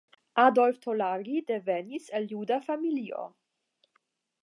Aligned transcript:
Adolf 0.43 0.79
Tollagi 0.85 1.43
devenis 1.53 2.09
el 2.21 2.27
juda 2.35 2.61
familio. 2.71 3.25